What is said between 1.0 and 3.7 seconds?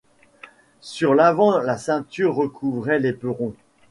l'avant la ceinture recouvrait l'éperon.